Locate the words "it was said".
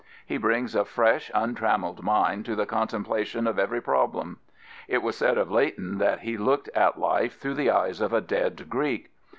4.87-5.37